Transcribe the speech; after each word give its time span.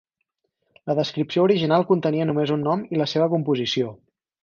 La 0.91 0.95
descripció 0.99 1.45
original 1.51 1.87
contenia 1.91 2.29
només 2.33 2.57
un 2.59 2.67
nom 2.71 2.85
i 2.97 3.03
la 3.05 3.11
seva 3.15 3.33
composició. 3.39 3.97